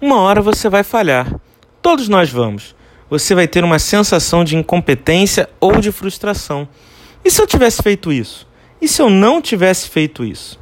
Uma 0.00 0.20
hora 0.20 0.40
você 0.40 0.68
vai 0.68 0.84
falhar. 0.84 1.40
Todos 1.82 2.08
nós 2.08 2.30
vamos. 2.30 2.72
Você 3.10 3.34
vai 3.34 3.48
ter 3.48 3.64
uma 3.64 3.80
sensação 3.80 4.44
de 4.44 4.56
incompetência 4.56 5.48
ou 5.58 5.80
de 5.80 5.90
frustração. 5.90 6.68
E 7.24 7.30
se 7.32 7.42
eu 7.42 7.48
tivesse 7.48 7.82
feito 7.82 8.12
isso? 8.12 8.46
E 8.80 8.86
se 8.86 9.02
eu 9.02 9.10
não 9.10 9.42
tivesse 9.42 9.88
feito 9.88 10.24
isso? 10.24 10.56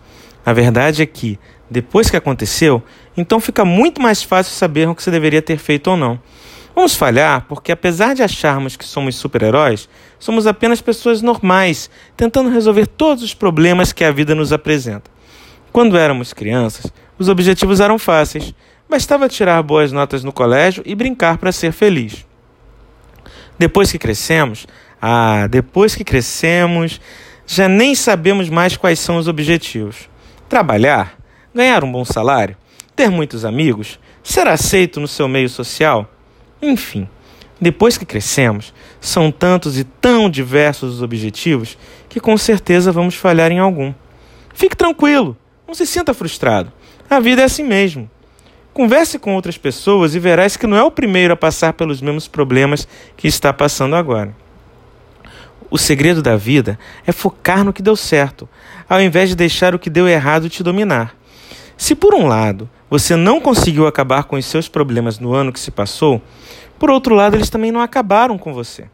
A 0.45 0.55
verdade 0.55 1.03
é 1.03 1.07
que, 1.07 1.39
depois 1.71 2.09
que 2.09 2.17
aconteceu, 2.17 2.83
então 3.15 3.39
fica 3.39 3.63
muito 3.63 4.01
mais 4.01 4.23
fácil 4.23 4.55
saber 4.55 4.89
o 4.89 4.95
que 4.95 5.03
você 5.03 5.11
deveria 5.11 5.43
ter 5.43 5.59
feito 5.59 5.91
ou 5.91 5.99
não. 5.99 6.19
Vamos 6.75 6.95
falhar 6.95 7.45
porque, 7.47 7.71
apesar 7.71 8.15
de 8.15 8.23
acharmos 8.23 8.75
que 8.75 8.87
somos 8.87 9.17
super-heróis, 9.17 9.87
somos 10.19 10.47
apenas 10.47 10.81
pessoas 10.81 11.21
normais, 11.21 11.91
tentando 12.17 12.49
resolver 12.49 12.87
todos 12.87 13.23
os 13.23 13.35
problemas 13.35 13.93
que 13.93 14.03
a 14.03 14.11
vida 14.11 14.35
nos 14.35 14.51
apresenta. 14.51 15.11
Quando 15.73 15.99
éramos 15.99 16.33
crianças, 16.33 16.91
os 17.19 17.29
objetivos 17.29 17.81
eram 17.81 17.99
fáceis. 17.99 18.55
Bastava 18.89 19.29
tirar 19.29 19.63
boas 19.63 19.91
notas 19.91 20.23
no 20.23 20.33
colégio 20.33 20.83
e 20.87 20.95
brincar 20.95 21.39
para 21.39 21.51
ser 21.51 21.73
feliz. 21.73 22.25
Depois 23.59 23.91
que 23.91 23.99
crescemos, 23.99 24.67
ah, 25.01 25.47
depois 25.49 25.95
que 25.95 26.05
crescemos, 26.05 27.01
já 27.47 27.69
nem 27.69 27.95
sabemos 27.95 28.49
mais 28.49 28.77
quais 28.77 28.99
são 28.99 29.17
os 29.17 29.29
objetivos. 29.29 30.09
Trabalhar, 30.49 31.17
ganhar 31.55 31.83
um 31.83 31.91
bom 31.91 32.05
salário, 32.05 32.57
ter 32.95 33.11
muitos 33.11 33.45
amigos, 33.45 33.99
ser 34.23 34.47
aceito 34.47 35.01
no 35.01 35.09
seu 35.09 35.27
meio 35.27 35.49
social. 35.49 36.11
Enfim, 36.63 37.09
depois 37.61 37.97
que 37.97 38.05
crescemos, 38.05 38.73
são 39.01 39.31
tantos 39.33 39.79
e 39.79 39.85
tão 39.85 40.29
diversos 40.29 40.95
os 40.95 41.03
objetivos 41.03 41.79
que 42.09 42.21
com 42.21 42.37
certeza 42.37 42.93
vamos 42.93 43.15
falhar 43.15 43.51
em 43.51 43.59
algum. 43.59 43.95
Fique 44.55 44.77
tranquilo, 44.77 45.37
não 45.67 45.75
se 45.75 45.87
sinta 45.87 46.15
frustrado. 46.15 46.73
A 47.09 47.21
vida 47.21 47.43
é 47.43 47.45
assim 47.45 47.63
mesmo. 47.63 48.11
Converse 48.77 49.19
com 49.19 49.35
outras 49.35 49.57
pessoas 49.57 50.15
e 50.15 50.19
verás 50.19 50.55
que 50.55 50.67
não 50.67 50.77
é 50.77 50.83
o 50.83 50.91
primeiro 50.91 51.33
a 51.33 51.37
passar 51.37 51.73
pelos 51.73 52.03
mesmos 52.03 52.29
problemas 52.29 52.87
que 53.17 53.27
está 53.27 53.51
passando 53.51 53.97
agora. 53.97 54.37
O 55.71 55.79
segredo 55.79 56.21
da 56.21 56.37
vida 56.37 56.79
é 57.07 57.11
focar 57.11 57.65
no 57.65 57.73
que 57.73 57.81
deu 57.81 57.97
certo, 57.97 58.47
ao 58.87 59.01
invés 59.01 59.31
de 59.31 59.35
deixar 59.35 59.75
o 59.75 59.79
que 59.79 59.89
deu 59.89 60.07
errado 60.07 60.51
te 60.51 60.63
dominar. 60.63 61.17
Se 61.75 61.95
por 61.95 62.13
um 62.13 62.27
lado 62.27 62.69
você 62.91 63.17
não 63.17 63.41
conseguiu 63.41 63.87
acabar 63.87 64.25
com 64.25 64.37
os 64.37 64.45
seus 64.45 64.69
problemas 64.69 65.19
no 65.19 65.33
ano 65.33 65.55
que 65.55 65.59
se 65.59 65.71
passou, 65.71 66.21
por 66.79 66.91
outro 66.91 67.15
lado 67.15 67.35
eles 67.35 67.49
também 67.49 67.73
não 67.73 67.81
acabaram 67.81 68.37
com 68.37 68.53
você. 68.53 68.91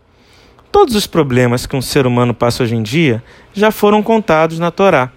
Todos 0.71 0.95
os 0.95 1.09
problemas 1.09 1.67
que 1.67 1.75
um 1.75 1.83
ser 1.83 2.07
humano 2.07 2.33
passa 2.33 2.63
hoje 2.63 2.77
em 2.77 2.85
dia 2.85 3.21
já 3.53 3.73
foram 3.73 4.01
contados 4.01 4.61
na 4.61 4.71
Torá 4.71 5.11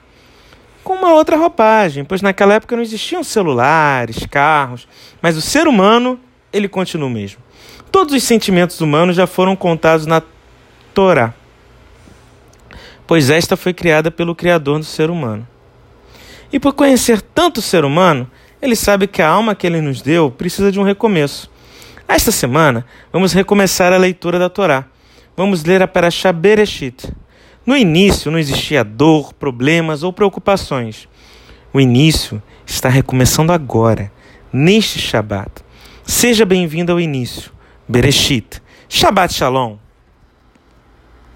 com 0.86 0.94
uma 0.94 1.14
outra 1.14 1.36
roupagem, 1.36 2.06
pois 2.06 2.22
naquela 2.22 2.54
época 2.54 2.76
não 2.76 2.84
existiam 2.84 3.24
celulares, 3.24 4.24
carros, 4.30 4.88
mas 5.20 5.36
o 5.36 5.42
ser 5.42 5.68
humano, 5.68 6.20
ele 6.54 6.70
continua 6.70 7.08
o 7.08 7.12
mesmo. 7.12 7.42
Todos 7.92 8.14
os 8.14 8.24
sentimentos 8.24 8.80
humanos 8.80 9.16
já 9.16 9.26
foram 9.26 9.56
contados 9.56 10.06
na 10.06 10.22
Torá, 10.94 11.34
pois 13.08 13.32
esta 13.32 13.58
foi 13.58 13.74
criada 13.74 14.12
pelo 14.12 14.36
Criador 14.36 14.78
do 14.78 14.86
ser 14.86 15.10
humano. 15.10 15.46
E 16.54 16.60
por 16.60 16.74
conhecer 16.74 17.20
tanto 17.20 17.58
o 17.58 17.64
ser 17.64 17.84
humano, 17.84 18.30
ele 18.62 18.76
sabe 18.76 19.08
que 19.08 19.24
a 19.24 19.28
alma 19.28 19.56
que 19.56 19.66
ele 19.66 19.82
nos 19.82 20.04
deu 20.04 20.30
precisa 20.30 20.72
de 20.72 20.80
um 20.80 20.84
recomeço. 20.84 21.50
Esta 22.08 22.32
semana, 22.32 22.86
vamos 23.12 23.34
recomeçar 23.34 23.92
a 23.92 23.98
leitura 23.98 24.38
da 24.38 24.50
Torá. 24.50 24.86
Vamos 25.36 25.64
ler 25.64 25.82
a 25.82 25.88
Parashá 25.88 26.32
Bereshit. 26.32 27.12
No 27.66 27.76
início 27.76 28.30
não 28.30 28.38
existia 28.38 28.84
dor, 28.84 29.34
problemas 29.34 30.04
ou 30.04 30.14
preocupações. 30.14 31.10
O 31.74 31.82
início 31.82 32.42
está 32.64 32.90
recomeçando 32.90 33.52
agora, 33.52 34.12
neste 34.54 35.00
Shabat. 35.00 35.52
Seja 36.04 36.46
bem-vindo 36.46 36.92
ao 36.92 37.00
início. 37.00 37.52
Bereshit. 37.88 38.62
Shabbat 38.88 39.34
Shalom. 39.34 39.78